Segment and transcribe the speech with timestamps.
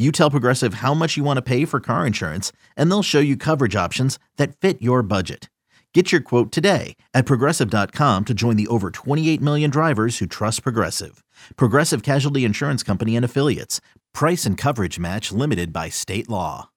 [0.00, 3.20] you tell Progressive how much you want to pay for car insurance, and they'll show
[3.20, 5.50] you coverage options that fit your budget.
[5.92, 10.62] Get your quote today at progressive.com to join the over 28 million drivers who trust
[10.62, 11.22] Progressive.
[11.56, 13.80] Progressive Casualty Insurance Company and Affiliates.
[14.14, 16.70] Price and coverage match limited by state law.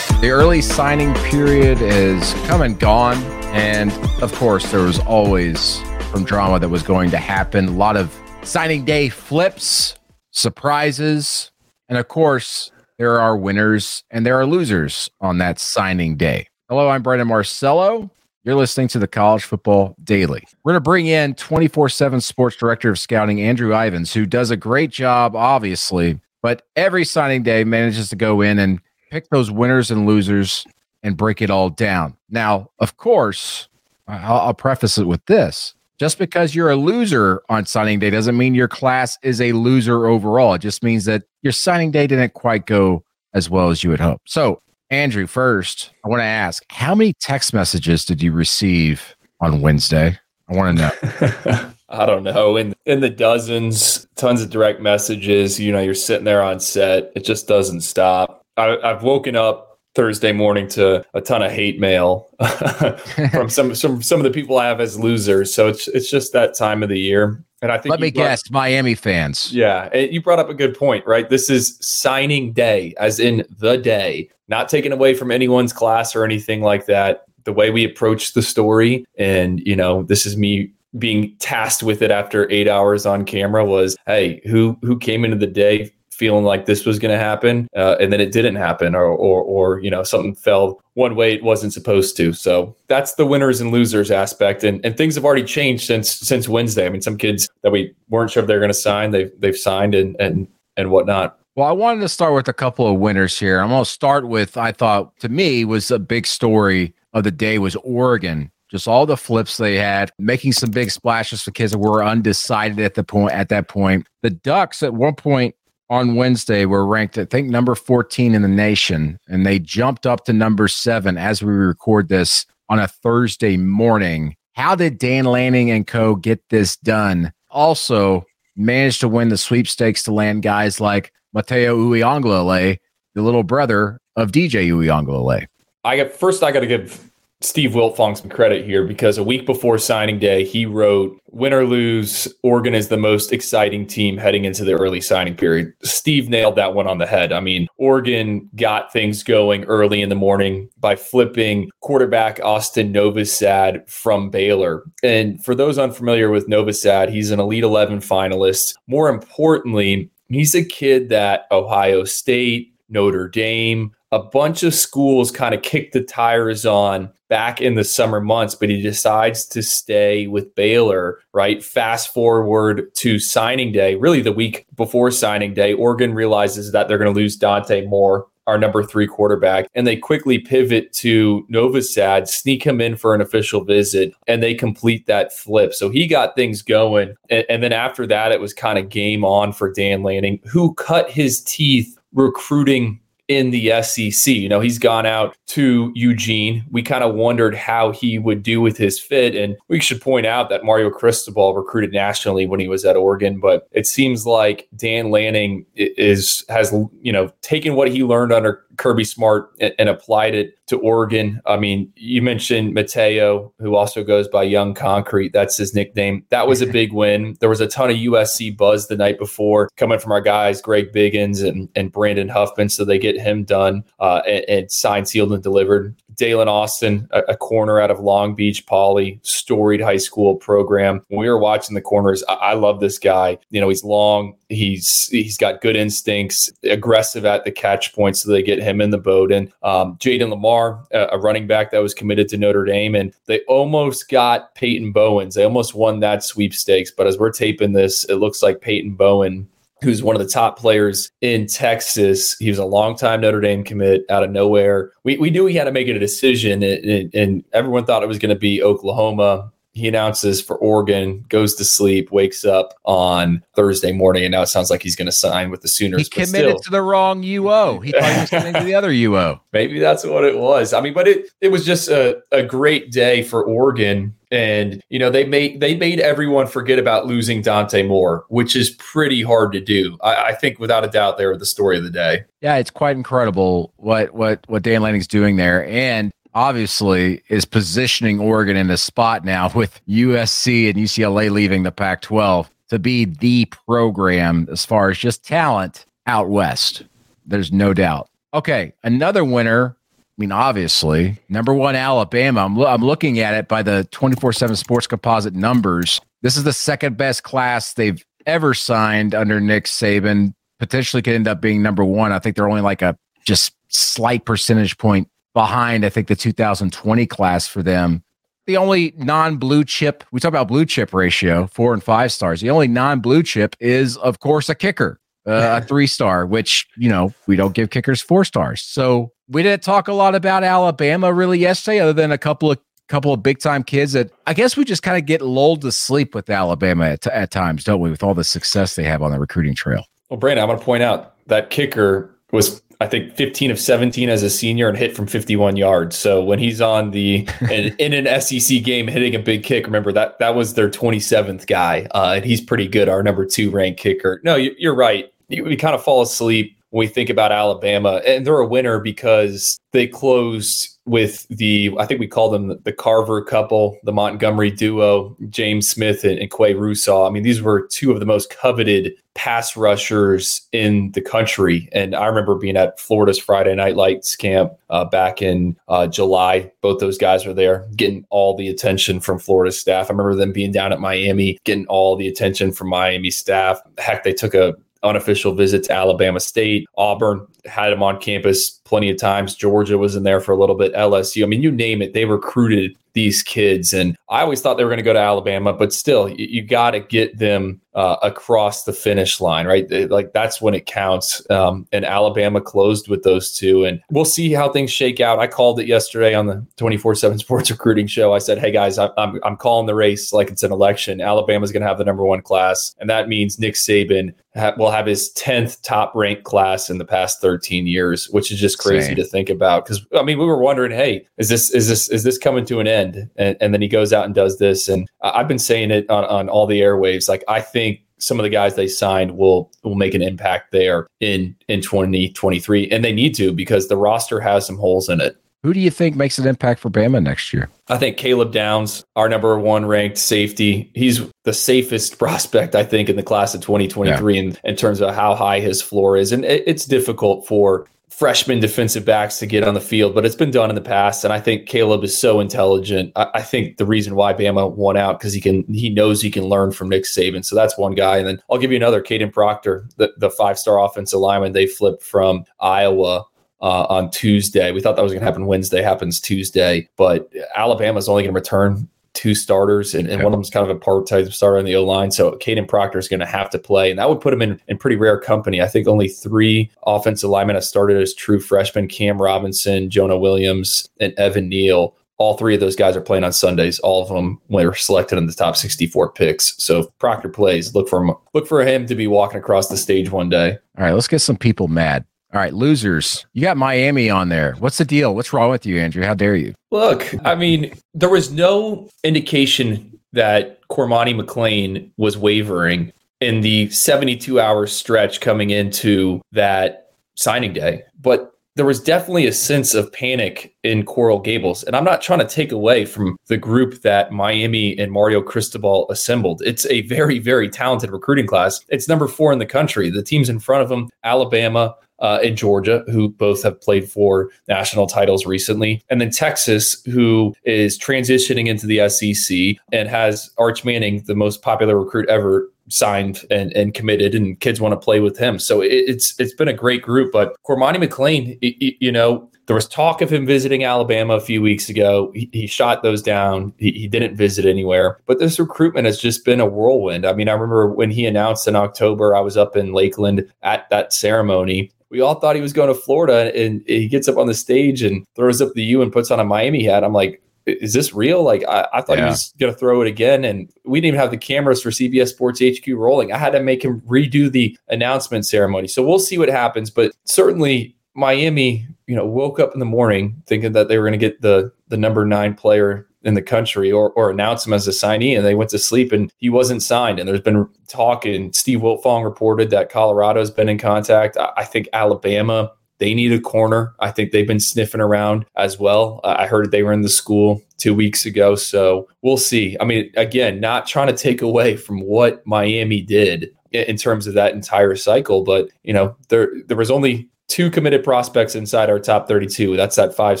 [0.20, 3.18] The early signing period is come and gone.
[3.52, 7.68] And of course, there was always some drama that was going to happen.
[7.68, 9.94] A lot of signing day flips,
[10.30, 11.50] surprises,
[11.88, 16.46] and of course, there are winners and there are losers on that signing day.
[16.68, 18.10] Hello, I'm Brandon Marcello.
[18.44, 20.44] You're listening to the College Football Daily.
[20.62, 24.50] We're going to bring in 24 7 Sports Director of Scouting, Andrew Ivins, who does
[24.50, 29.50] a great job, obviously, but every signing day manages to go in and pick those
[29.50, 30.66] winners and losers
[31.02, 32.16] and break it all down.
[32.28, 33.68] Now, of course,
[34.06, 38.36] I'll, I'll preface it with this just because you're a loser on signing day doesn't
[38.36, 40.54] mean your class is a loser overall.
[40.54, 44.00] It just means that your signing day didn't quite go as well as you had
[44.00, 44.30] hoped.
[44.30, 49.60] So, Andrew, first, I want to ask how many text messages did you receive on
[49.60, 50.18] Wednesday?
[50.48, 51.70] I want to know.
[51.88, 52.56] I don't know.
[52.56, 55.60] In in the dozens, tons of direct messages.
[55.60, 57.12] You know, you're sitting there on set.
[57.14, 58.44] It just doesn't stop.
[58.56, 62.28] I, I've woken up Thursday morning to a ton of hate mail
[63.30, 65.54] from some some some of the people I have as losers.
[65.54, 67.44] So it's it's just that time of the year.
[67.62, 69.50] And I think let me brought, guess, Miami fans.
[69.52, 71.30] Yeah, you brought up a good point, right?
[71.30, 76.24] This is signing day, as in the day, not taken away from anyone's class or
[76.24, 77.24] anything like that.
[77.44, 82.02] The way we approach the story, and you know, this is me being tasked with
[82.02, 86.44] it after eight hours on camera was, hey, who who came into the day feeling
[86.44, 89.80] like this was going to happen, uh, and then it didn't happen, or, or or
[89.80, 92.32] you know something fell one way it wasn't supposed to.
[92.32, 96.48] So that's the winners and losers aspect, and and things have already changed since since
[96.48, 96.86] Wednesday.
[96.86, 99.56] I mean, some kids that we weren't sure if they're going to sign, they've they've
[99.56, 101.38] signed and and and whatnot.
[101.56, 103.60] Well, I wanted to start with a couple of winners here.
[103.60, 107.30] I'm going to start with I thought to me was a big story of the
[107.30, 111.70] day was Oregon just all the flips they had, making some big splashes for kids
[111.70, 114.04] that were undecided at the point at that point.
[114.22, 115.54] The Ducks at one point
[115.90, 120.24] on Wednesday were ranked, I think, number 14 in the nation, and they jumped up
[120.24, 124.36] to number seven as we record this on a Thursday morning.
[124.52, 127.32] How did Dan Lanning and co get this done?
[127.50, 128.24] Also,
[128.56, 132.78] managed to win the sweepstakes to land guys like Mateo Uiagalelei,
[133.14, 135.46] the little brother of DJ Uiagalelei.
[135.82, 136.42] I got first.
[136.42, 137.10] I got to give
[137.44, 141.64] Steve Wiltfong some credit here because a week before signing day, he wrote, Win or
[141.64, 145.72] lose, Oregon is the most exciting team heading into the early signing period.
[145.82, 147.32] Steve nailed that one on the head.
[147.32, 153.88] I mean, Oregon got things going early in the morning by flipping quarterback Austin Novosad
[153.90, 154.82] from Baylor.
[155.02, 158.74] And for those unfamiliar with Novosad, he's an Elite 11 finalist.
[158.86, 165.54] More importantly, he's a kid that Ohio State, Notre Dame, a bunch of schools kind
[165.54, 170.28] of kicked the tires on back in the summer months, but he decides to stay
[170.28, 171.64] with Baylor, right?
[171.64, 176.96] Fast forward to signing day, really the week before signing day, Oregon realizes that they're
[176.96, 178.28] going to lose Dante Moore.
[178.46, 183.22] Our number three quarterback, and they quickly pivot to Novosad, sneak him in for an
[183.22, 185.72] official visit, and they complete that flip.
[185.72, 187.14] So he got things going.
[187.30, 190.74] And, and then after that, it was kind of game on for Dan Lanning, who
[190.74, 194.34] cut his teeth recruiting in the SEC.
[194.34, 196.64] You know, he's gone out to Eugene.
[196.70, 199.34] We kind of wondered how he would do with his fit.
[199.34, 203.40] And we should point out that Mario Cristobal recruited nationally when he was at Oregon,
[203.40, 208.64] but it seems like Dan Lanning is has, you know, taken what he learned under
[208.76, 211.40] Kirby Smart and, and applied it to Oregon.
[211.46, 215.32] I mean, you mentioned Mateo, who also goes by Young Concrete.
[215.32, 216.24] That's his nickname.
[216.30, 217.36] That was a big win.
[217.40, 220.92] There was a ton of USC buzz the night before coming from our guys, Greg
[220.92, 222.68] Biggins and, and Brandon Huffman.
[222.68, 225.94] So they get him done uh, and, and signed, sealed, and delivered.
[226.16, 231.02] Dalen Austin, a, a, corner out of Long Beach Poly, storied high school program.
[231.08, 233.38] When we were watching the corners, I, I love this guy.
[233.50, 238.30] You know, he's long, he's he's got good instincts, aggressive at the catch point, so
[238.30, 239.32] they get him in the boat.
[239.32, 243.12] And um, Jayden Limar, a, a running back that was committed to Notre Dame, and
[243.26, 245.34] they almost got Peyton Bowens.
[245.34, 246.90] They almost won that sweepstakes.
[246.90, 249.48] But as we're taping this, it looks like Peyton Bowen
[249.84, 252.36] who's one of the top players in Texas.
[252.38, 254.90] He was a longtime Notre Dame commit out of nowhere.
[255.04, 258.18] We, we knew he had to make a decision, and, and everyone thought it was
[258.18, 263.90] going to be Oklahoma he announces for Oregon, goes to sleep, wakes up on Thursday
[263.90, 266.02] morning, and now it sounds like he's going to sign with the Sooners.
[266.02, 267.84] He committed still, to the wrong UO.
[267.84, 269.40] He thought he was committing to the other UO.
[269.52, 270.72] Maybe that's what it was.
[270.72, 274.14] I mean, but it it was just a, a great day for Oregon.
[274.34, 278.70] And you know they made they made everyone forget about losing Dante Moore, which is
[278.70, 279.96] pretty hard to do.
[280.02, 282.24] I, I think without a doubt they were the story of the day.
[282.40, 288.18] Yeah, it's quite incredible what what what Dan Lanning's doing there, and obviously is positioning
[288.18, 293.04] Oregon in a spot now with USC and UCLA leaving the Pac 12 to be
[293.04, 296.82] the program as far as just talent out west.
[297.24, 298.08] There's no doubt.
[298.32, 299.76] Okay, another winner.
[300.16, 302.44] I mean, obviously, number one, Alabama.
[302.44, 306.00] I'm, lo- I'm looking at it by the 24 7 sports composite numbers.
[306.22, 310.32] This is the second best class they've ever signed under Nick Saban.
[310.60, 312.12] Potentially could end up being number one.
[312.12, 312.96] I think they're only like a
[313.26, 318.04] just slight percentage point behind, I think, the 2020 class for them.
[318.46, 322.40] The only non blue chip, we talk about blue chip ratio, four and five stars.
[322.40, 326.68] The only non blue chip is, of course, a kicker, uh, a three star, which,
[326.76, 328.62] you know, we don't give kickers four stars.
[328.62, 332.58] So we didn't talk a lot about Alabama really yesterday, other than a couple of
[332.88, 335.72] couple of big time kids that I guess we just kind of get lulled to
[335.72, 337.90] sleep with Alabama at, at times, don't we?
[337.90, 339.84] With all the success they have on the recruiting trail.
[340.10, 344.08] Well, Brandon, I'm going to point out that kicker was I think 15 of 17
[344.10, 345.96] as a senior and hit from 51 yards.
[345.96, 349.92] So when he's on the in, in an SEC game hitting a big kick, remember
[349.92, 352.88] that that was their 27th guy, uh, and he's pretty good.
[352.88, 354.20] Our number two ranked kicker.
[354.24, 355.10] No, you, you're right.
[355.30, 359.60] We kind of fall asleep when we think about Alabama, and they're a winner because
[359.70, 365.16] they closed with the I think we call them the Carver couple, the Montgomery duo,
[365.30, 367.06] James Smith and, and Qua Russaw.
[367.06, 371.68] I mean, these were two of the most coveted pass rushers in the country.
[371.70, 376.50] And I remember being at Florida's Friday Night Lights camp uh, back in uh, July.
[376.60, 379.86] Both those guys were there, getting all the attention from Florida staff.
[379.86, 383.60] I remember them being down at Miami, getting all the attention from Miami staff.
[383.78, 384.54] Heck, they took a
[384.84, 386.66] unofficial visit to Alabama State.
[386.76, 389.34] Auburn had him on campus plenty of times.
[389.34, 390.72] Georgia was in there for a little bit.
[390.74, 391.22] LSU.
[391.22, 391.92] I mean, you name it.
[391.92, 393.74] They recruited these kids.
[393.74, 396.42] And I always thought they were going to go to Alabama, but still, you, you
[396.42, 399.68] got to get them uh, across the finish line, right?
[399.90, 401.28] Like that's when it counts.
[401.28, 403.64] Um, and Alabama closed with those two.
[403.64, 405.18] And we'll see how things shake out.
[405.18, 408.12] I called it yesterday on the 24 7 Sports Recruiting Show.
[408.12, 411.00] I said, hey guys, I'm, I'm, I'm calling the race like it's an election.
[411.00, 412.76] Alabama's going to have the number one class.
[412.78, 416.84] And that means Nick Saban ha- will have his 10th top ranked class in the
[416.84, 418.96] past 13 years, which is just crazy Same.
[418.96, 419.66] to think about.
[419.66, 422.60] Cause I mean, we were wondering, hey, is this, is this, is this coming to
[422.60, 423.10] an end?
[423.16, 424.68] And, and then he goes out and does this.
[424.68, 427.08] And I've been saying it on, on all the airwaves.
[427.08, 430.86] Like, I think some of the guys they signed will will make an impact there
[431.00, 435.16] in in 2023 and they need to because the roster has some holes in it
[435.44, 437.50] who do you think makes an impact for Bama next year?
[437.68, 440.70] I think Caleb Downs, our number one ranked safety.
[440.74, 444.22] He's the safest prospect, I think, in the class of 2023 yeah.
[444.22, 446.12] in, in terms of how high his floor is.
[446.12, 450.16] And it, it's difficult for freshman defensive backs to get on the field, but it's
[450.16, 451.04] been done in the past.
[451.04, 452.90] And I think Caleb is so intelligent.
[452.96, 456.10] I, I think the reason why Bama won out because he can he knows he
[456.10, 457.24] can learn from Nick Saban.
[457.24, 457.98] So that's one guy.
[457.98, 461.46] And then I'll give you another, Kadyn Proctor, the, the five star offensive lineman they
[461.46, 463.04] flipped from Iowa.
[463.40, 465.60] Uh, on Tuesday, we thought that was going to happen Wednesday.
[465.60, 470.30] Happens Tuesday, but Alabama's only going to return two starters, and, and one of them's
[470.30, 471.90] kind of a part time starter on the O line.
[471.90, 474.40] So Kadyn Proctor is going to have to play, and that would put him in,
[474.48, 475.42] in pretty rare company.
[475.42, 480.68] I think only three offensive linemen have started as true freshmen Cam Robinson, Jonah Williams,
[480.80, 481.76] and Evan Neal.
[481.98, 483.60] All three of those guys are playing on Sundays.
[483.60, 486.34] All of them were selected in the top 64 picks.
[486.42, 487.94] So if Proctor plays, look for him.
[488.14, 490.38] Look for him to be walking across the stage one day.
[490.58, 491.84] All right, let's get some people mad.
[492.14, 493.06] All right, losers.
[493.12, 494.36] You got Miami on there.
[494.38, 494.94] What's the deal?
[494.94, 495.84] What's wrong with you, Andrew?
[495.84, 496.32] How dare you?
[496.52, 504.20] Look, I mean, there was no indication that Cormani McClain was wavering in the 72
[504.20, 507.64] hour stretch coming into that signing day.
[507.80, 511.42] But there was definitely a sense of panic in Coral Gables.
[511.42, 515.68] And I'm not trying to take away from the group that Miami and Mario Cristobal
[515.68, 516.22] assembled.
[516.24, 518.40] It's a very, very talented recruiting class.
[518.48, 519.68] It's number four in the country.
[519.68, 524.10] The teams in front of them Alabama, uh, in Georgia, who both have played for
[524.26, 530.46] national titles recently, and then Texas, who is transitioning into the SEC and has Arch
[530.46, 534.80] Manning, the most popular recruit ever, signed and, and committed and kids want to play
[534.80, 535.18] with him.
[535.18, 536.92] So it, it's it's been a great group.
[536.92, 541.48] But Cormani McClain, you know, there was talk of him visiting Alabama a few weeks
[541.48, 541.90] ago.
[541.94, 543.32] He, he shot those down.
[543.38, 544.78] He, he, didn't visit anywhere.
[544.86, 546.84] But this recruitment has just been a whirlwind.
[546.84, 550.48] I mean, I remember when he announced in October, I was up in Lakeland at
[550.50, 551.50] that ceremony.
[551.74, 554.62] We all thought he was going to Florida, and he gets up on the stage
[554.62, 556.62] and throws up the U and puts on a Miami hat.
[556.62, 558.04] I'm like, is this real?
[558.04, 558.84] Like I, I thought yeah.
[558.84, 561.50] he was going to throw it again, and we didn't even have the cameras for
[561.50, 562.92] CBS Sports HQ rolling.
[562.92, 565.48] I had to make him redo the announcement ceremony.
[565.48, 570.00] So we'll see what happens, but certainly Miami, you know, woke up in the morning
[570.06, 573.50] thinking that they were going to get the the number nine player in the country
[573.50, 576.42] or or announce him as a signee, and they went to sleep and he wasn't
[576.42, 576.78] signed.
[576.78, 580.96] And there's been talk, and Steve Wiltfong reported that Colorado's been in contact.
[580.96, 583.54] I, I think Alabama they need a corner.
[583.60, 585.80] I think they've been sniffing around as well.
[585.84, 588.14] I heard they were in the school two weeks ago.
[588.14, 589.36] So we'll see.
[589.40, 593.94] I mean, again, not trying to take away from what Miami did in terms of
[593.94, 598.58] that entire cycle, but you know, there there was only two committed prospects inside our
[598.58, 599.36] top 32.
[599.36, 600.00] That's that five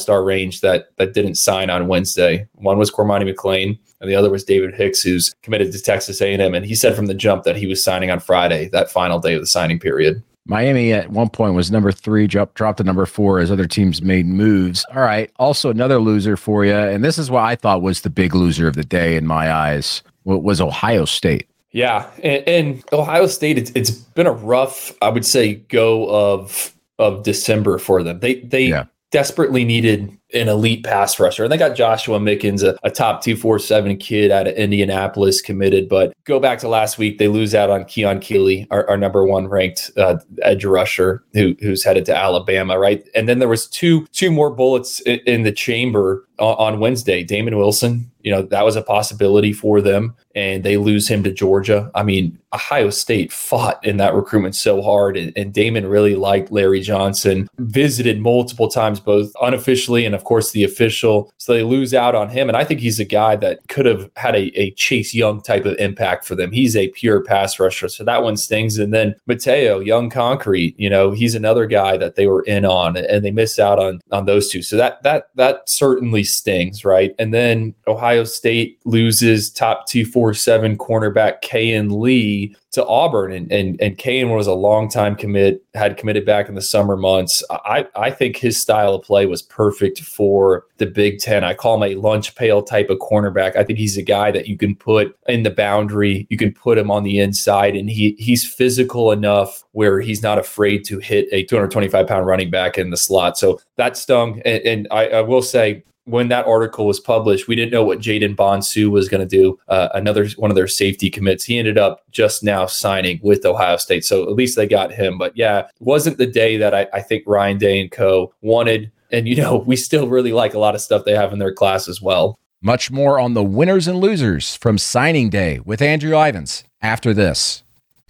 [0.00, 2.48] star range that that didn't sign on Wednesday.
[2.54, 6.54] One was Cormani McClain, and the other was David Hicks, who's committed to Texas A&M.
[6.54, 9.34] And he said from the jump that he was signing on Friday, that final day
[9.34, 10.22] of the signing period.
[10.46, 14.02] Miami at one point was number three, dropped, dropped to number four as other teams
[14.02, 14.84] made moves.
[14.94, 15.30] All right.
[15.38, 16.74] Also, another loser for you.
[16.74, 19.50] And this is what I thought was the big loser of the day in my
[19.50, 21.48] eyes was Ohio State.
[21.70, 22.08] Yeah.
[22.22, 27.22] And, and Ohio State, it's, it's been a rough, I would say, go of of
[27.22, 28.20] December for them.
[28.20, 28.84] They they yeah.
[29.10, 31.44] desperately needed an elite pass rusher.
[31.44, 35.88] And they got Joshua Mickens, a, a top 247 kid out of Indianapolis committed.
[35.88, 39.24] But go back to last week, they lose out on Keon Keeley, our, our number
[39.24, 43.08] one ranked uh, edge rusher who, who's headed to Alabama, right?
[43.14, 47.22] And then there was two two more bullets in, in the chamber on, Wednesday.
[47.22, 50.14] Damon Wilson, you know, that was a possibility for them.
[50.34, 51.92] And they lose him to Georgia.
[51.94, 55.16] I mean, Ohio State fought in that recruitment so hard.
[55.16, 60.50] And, and Damon really liked Larry Johnson, visited multiple times, both unofficially and, of course,
[60.50, 61.32] the official.
[61.38, 62.48] So they lose out on him.
[62.48, 65.66] And I think he's a guy that could have had a, a Chase Young type
[65.66, 66.50] of impact for them.
[66.50, 67.88] He's a pure pass rusher.
[67.88, 68.76] So that one stings.
[68.76, 72.96] And then Mateo, Young Concrete, you know, he's another guy that they were in on
[72.96, 74.62] and they miss out on on those two.
[74.62, 77.14] So that that that certainly stings, right?
[77.18, 83.96] And then Ohio State loses top 247 cornerback Kayin Lee to Auburn, and and and
[83.96, 87.42] Kayin was a long time commit, had committed back in the summer months.
[87.50, 91.44] I I think his style of play was perfect for the Big Ten.
[91.44, 93.54] I call him a lunch pail type of cornerback.
[93.56, 96.76] I think he's a guy that you can put in the boundary, you can put
[96.76, 101.28] him on the inside, and he he's physical enough where he's not afraid to hit
[101.30, 103.38] a 225 pound running back in the slot.
[103.38, 107.56] So that stung, and, and I, I will say when that article was published, we
[107.56, 109.58] didn't know what Jayden Bonsu was going to do.
[109.68, 111.44] Uh, another one of their safety commits.
[111.44, 115.18] He ended up just now signing with Ohio State, so at least they got him.
[115.18, 118.32] But yeah, wasn't the day that I, I think Ryan Day and Co.
[118.42, 118.92] wanted.
[119.10, 121.54] And you know, we still really like a lot of stuff they have in their
[121.54, 122.38] class as well.
[122.60, 127.63] Much more on the winners and losers from signing day with Andrew Ivins after this.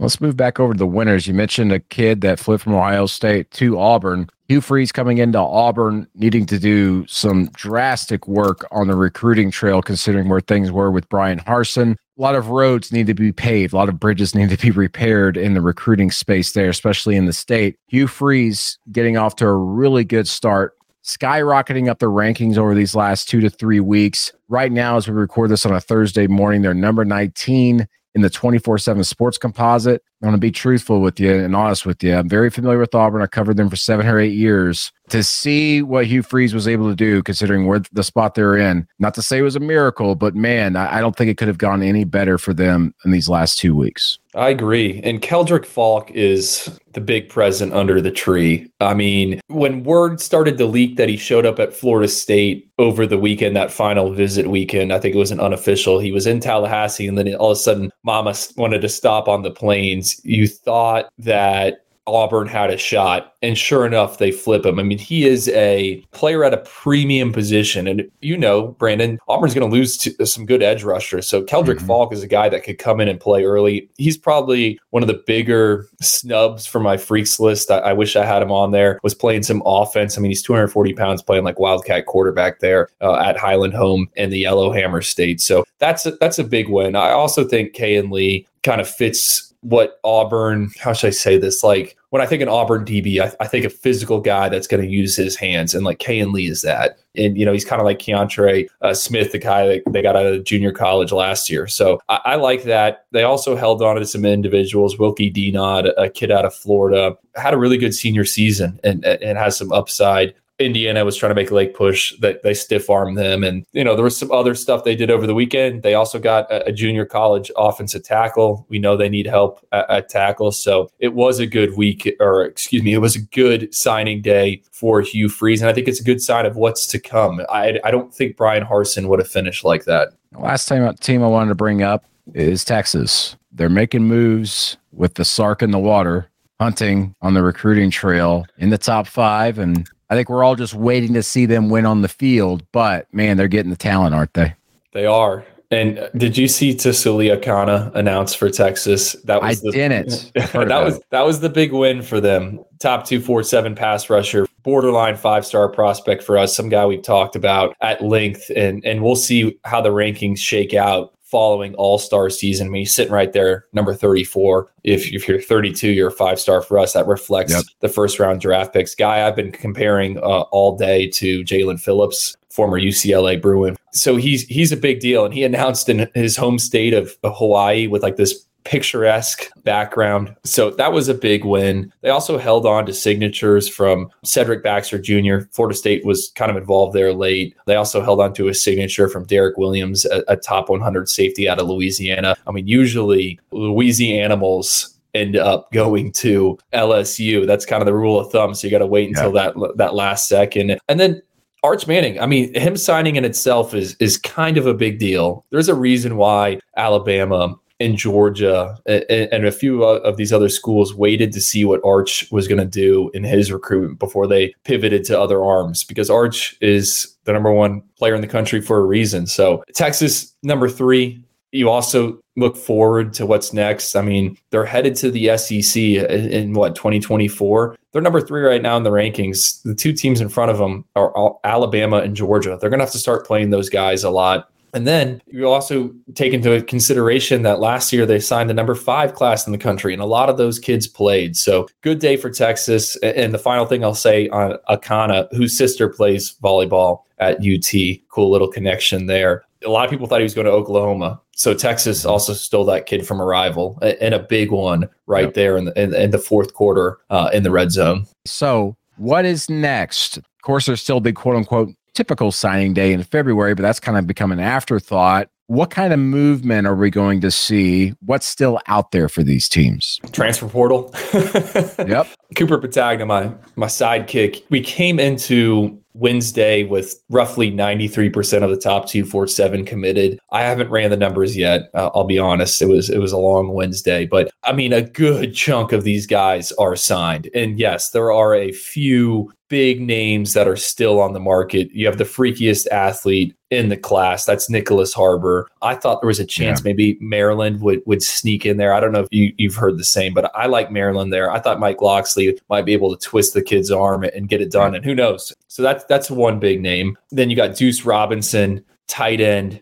[0.00, 1.26] Let's move back over to the winners.
[1.26, 4.30] You mentioned a kid that flipped from Ohio State to Auburn.
[4.48, 9.82] Hugh Freeze coming into Auburn, needing to do some drastic work on the recruiting trail,
[9.82, 11.96] considering where things were with Brian Harsin.
[12.18, 14.70] A lot of roads need to be paved, a lot of bridges need to be
[14.70, 17.76] repaired in the recruiting space there, especially in the state.
[17.88, 20.72] Hugh Freeze getting off to a really good start
[21.04, 24.32] skyrocketing up the rankings over these last two to three weeks.
[24.48, 28.30] Right now, as we record this on a Thursday morning, they're number 19 in the
[28.30, 30.02] 24 7 sports composite.
[30.20, 32.14] I'm going to be truthful with you and honest with you.
[32.14, 33.22] I'm very familiar with Auburn.
[33.22, 34.92] I covered them for seven or eight years.
[35.08, 38.86] To see what Hugh Freeze was able to do, considering where the spot they're in,
[39.00, 41.58] not to say it was a miracle, but man, I don't think it could have
[41.58, 44.20] gone any better for them in these last two weeks.
[44.36, 45.00] I agree.
[45.02, 48.70] And Keldric Faulk is the big present under the tree.
[48.80, 53.04] I mean, when word started to leak that he showed up at Florida State over
[53.04, 55.98] the weekend, that final visit weekend, I think it was an unofficial.
[55.98, 59.42] He was in Tallahassee, and then all of a sudden, Mama wanted to stop on
[59.42, 60.09] the plains.
[60.24, 63.34] You thought that Auburn had a shot.
[63.42, 64.78] And sure enough, they flip him.
[64.78, 67.86] I mean, he is a player at a premium position.
[67.86, 71.28] And you know, Brandon, Auburn's going to lose to some good edge rushers.
[71.28, 71.86] So Keldric mm-hmm.
[71.86, 73.88] Faulk is a guy that could come in and play early.
[73.96, 77.70] He's probably one of the bigger snubs for my freaks list.
[77.70, 78.98] I, I wish I had him on there.
[79.02, 80.18] Was playing some offense.
[80.18, 84.30] I mean, he's 240 pounds playing like Wildcat quarterback there uh, at Highland Home in
[84.30, 85.40] the Yellowhammer State.
[85.40, 86.96] So that's a, that's a big win.
[86.96, 91.62] I also think Kayin Lee kind of fits what Auburn, how should I say this?
[91.62, 94.82] Like when I think an Auburn DB, I, I think a physical guy that's going
[94.82, 96.98] to use his hands, and like Kayin Lee is that.
[97.14, 100.16] And you know, he's kind of like Keontre uh, Smith, the guy that they got
[100.16, 101.66] out of junior college last year.
[101.66, 103.06] So I, I, like that.
[103.10, 104.98] They also held on to some individuals.
[104.98, 109.38] Wilkie Denaud, a kid out of Florida, had a really good senior season and and
[109.38, 110.34] has some upside.
[110.60, 113.42] Indiana was trying to make a late push that they stiff armed them.
[113.42, 115.82] And, you know, there was some other stuff they did over the weekend.
[115.82, 118.66] They also got a, a junior college offensive tackle.
[118.68, 120.52] We know they need help at, at, tackle.
[120.52, 124.62] So it was a good week, or excuse me, it was a good signing day
[124.70, 125.62] for Hugh Freeze.
[125.62, 127.40] And I think it's a good sign of what's to come.
[127.48, 130.08] I, I don't think Brian Harsin would have finished like that.
[130.38, 133.36] Last time team I wanted to bring up is Texas.
[133.52, 138.68] They're making moves with the Sark in the water hunting on the recruiting trail in
[138.68, 139.58] the top five.
[139.58, 142.64] And I think we're all just waiting to see them win on the field.
[142.72, 144.54] But man, they're getting the talent, aren't they?
[144.92, 145.44] They are.
[145.70, 149.12] And uh, did you see Tausili Akana announced for Texas?
[149.24, 150.32] That was I the, didn't.
[150.34, 152.64] that was that was the big win for them.
[152.80, 156.56] Top two four seven pass rusher, borderline five star prospect for us.
[156.56, 160.74] Some guy we've talked about at length, and and we'll see how the rankings shake
[160.74, 162.66] out following All Star season.
[162.66, 164.68] I mean, he's sitting right there, number 34.
[164.84, 166.92] If, if you're 32, you're a five star for us.
[166.92, 167.64] That reflects yep.
[167.80, 168.94] the first round draft picks.
[168.94, 173.76] Guy I've been comparing uh, all day to Jaelan Phillips, former UCLA Bruin.
[173.92, 177.86] So he's he's a big deal, and he announced in his home state of Hawaii
[177.86, 180.34] with like this picturesque background.
[180.44, 181.92] So that was a big win.
[182.02, 185.46] They also held on to signatures from Cedric Baxter Jr.
[185.52, 187.56] Florida State was kind of involved there late.
[187.66, 191.48] They also held on to a signature from Derek Williams, a, a top 100 safety
[191.48, 192.36] out of Louisiana.
[192.46, 197.46] I mean, usually Louisiana animals end up going to LSU.
[197.46, 198.54] That's kind of the rule of thumb.
[198.54, 199.52] So you got to wait until yeah.
[199.54, 200.78] that that last second.
[200.88, 201.20] And then
[201.62, 205.44] Arch Manning, I mean, him signing in itself is is kind of a big deal.
[205.50, 211.32] There's a reason why Alabama in Georgia and, a few of these other schools waited
[211.32, 215.18] to see what Arch was going to do in his recruitment before they pivoted to
[215.18, 219.26] other arms because Arch is the number one player in the country for a reason.
[219.26, 221.24] So Texas, number three.
[221.52, 223.96] You also look forward to what's next.
[223.96, 227.76] I mean, they're headed to the SEC in, in what 2024.
[227.90, 229.60] They're number three right now in the rankings.
[229.64, 232.56] The two teams in front of them are Alabama and Georgia.
[232.60, 235.92] They're going to have to start playing those guys a lot and then you also
[236.14, 239.92] take into consideration that last year they signed the number five class in the country,
[239.92, 241.36] and a lot of those kids played.
[241.36, 242.96] So good day for Texas.
[242.96, 248.30] And the final thing I'll say on Akana, whose sister plays volleyball at UT, cool
[248.30, 249.44] little connection there.
[249.64, 251.20] A lot of people thought he was going to Oklahoma.
[251.32, 255.34] So Texas also stole that kid from a rival and a big one right yep.
[255.34, 258.06] there in the, in, in, the fourth quarter uh, in the red zone.
[258.26, 260.18] So what is next?
[260.18, 263.98] Of course, there's still big quote unquote typical signing day in February, but that's kind
[263.98, 265.28] of become an afterthought.
[265.50, 267.92] What kind of movement are we going to see?
[268.06, 269.98] What's still out there for these teams?
[270.12, 270.94] Transfer portal.
[271.12, 272.06] yep.
[272.36, 274.44] Cooper Petagna, my my sidekick.
[274.50, 280.20] We came into Wednesday with roughly 93% of the top 247 committed.
[280.30, 281.62] I haven't ran the numbers yet.
[281.74, 282.62] Uh, I'll be honest.
[282.62, 286.06] It was it was a long Wednesday, but I mean a good chunk of these
[286.06, 287.28] guys are signed.
[287.34, 291.72] And yes, there are a few big names that are still on the market.
[291.72, 294.24] You have the freakiest athlete in the class.
[294.24, 295.48] That's Nyckoles Harbor.
[295.60, 296.64] I thought there was a chance yeah.
[296.64, 298.72] maybe Maryland would, would sneak in there.
[298.72, 301.30] I don't know if you, you've heard the same, but I like Maryland there.
[301.30, 304.52] I thought Mike Locksley might be able to twist the kid's arm and get it
[304.52, 304.74] done.
[304.74, 305.34] And who knows?
[305.48, 306.96] So that's that's one big name.
[307.10, 309.60] Then you got Deuce Robinson, tight end,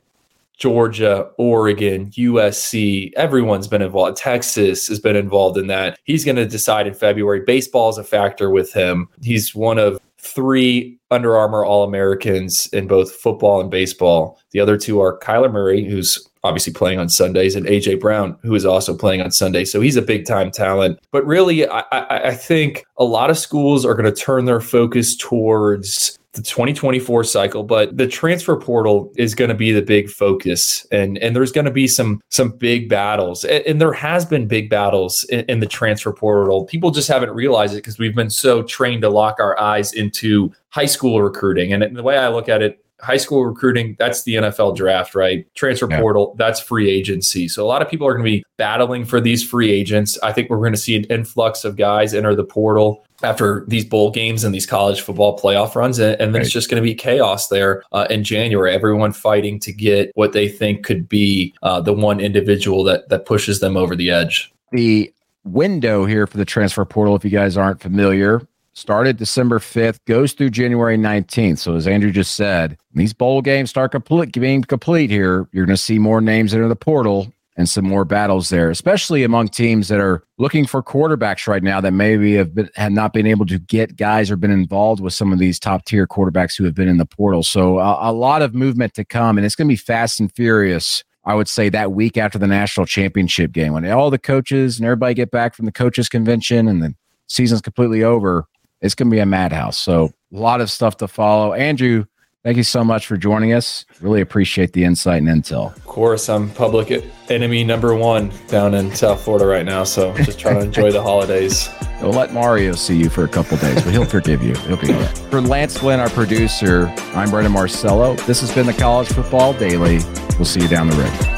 [0.59, 4.17] Georgia, Oregon, USC, everyone's been involved.
[4.17, 6.01] Texas has been involved in that.
[6.03, 7.43] He's going to decide in February.
[7.47, 9.09] Baseball is a factor with him.
[9.23, 10.01] He's one of
[10.35, 14.41] three Under Armour All Americans in both football and baseball.
[14.53, 18.55] The other two are Kyler Murray, who's obviously playing on Sundays, and AJ Brown, who
[18.55, 19.65] is also playing on Sunday.
[19.65, 20.99] So he's a big time talent.
[21.11, 24.61] But really, I, I, I think a lot of schools are going to turn their
[24.61, 30.09] focus towards the 2024 cycle, but the transfer portal is going to be the big
[30.09, 34.25] focus, and and there's going to be some some big battles, and, and there has
[34.25, 36.65] been big battles in, in the transfer portal.
[36.65, 40.53] People just haven't realized it because we've been so trained to lock our eyes into
[40.71, 44.37] high school recruiting, and the way I look at it high school recruiting, that's the
[44.37, 45.47] NFL draft, right?
[45.55, 46.01] Transfer yeah.
[46.01, 47.49] portal, that's free agency.
[47.49, 50.19] So a lot of people are going to be battling for these free agents.
[50.23, 53.85] I think we're going to see an influx of guys enter the portal after these
[53.85, 55.99] bowl games and these college football playoff runs.
[55.99, 56.43] And, and then right.
[56.43, 58.73] it's just going to be chaos there uh, in January.
[58.73, 63.27] Everyone fighting to get what they think could be uh, the one individual that that
[63.27, 64.53] pushes them over the edge.
[64.73, 65.13] The
[65.45, 68.43] window here for the transfer portal, if you guys aren't familiar,
[68.79, 71.59] started December 5th, goes through January 19th.
[71.59, 75.49] So, as Andrew just said, these bowl games start complete, being complete here.
[75.53, 79.25] You're going to see more names enter the portal and some more battles there, especially
[79.25, 83.13] among teams that are looking for quarterbacks right now that maybe have, been, have not
[83.13, 86.57] been able to get guys or been involved with some of these top tier quarterbacks
[86.57, 87.43] who have been in the portal.
[87.43, 90.33] So, a, a lot of movement to come, and it's going to be fast and
[90.33, 91.03] furious.
[91.25, 94.87] I would say that week after the national championship game, when all the coaches and
[94.87, 96.95] everybody get back from the coaches convention and the
[97.27, 98.47] season's completely over,
[98.81, 99.79] it's going to be a madhouse.
[99.79, 101.53] So a lot of stuff to follow.
[101.53, 102.05] Andrew,
[102.45, 103.85] thank you so much for joining us.
[104.01, 105.75] Really appreciate the insight and intel.
[105.77, 109.85] Of course, I'm public enemy number one down in South Florida right now.
[109.85, 111.69] So just trying to enjoy the holidays.
[112.01, 114.55] We'll let Mario see you for a couple days, but he'll forgive you.
[114.55, 115.19] He'll be all right.
[115.31, 118.15] For Lance Glenn, our producer, I'm Brandon Marcello.
[118.15, 119.99] This has been the College Football Daily.
[120.37, 121.38] We'll see you down the road.